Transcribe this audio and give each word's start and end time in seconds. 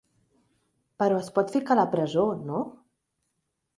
Però 1.03 1.19
es 1.25 1.29
pot 1.37 1.53
ficar 1.57 1.75
a 1.75 1.79
la 1.81 1.85
presó, 1.93 2.25
no? 2.51 2.67